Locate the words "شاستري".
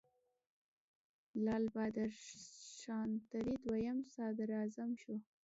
2.25-3.55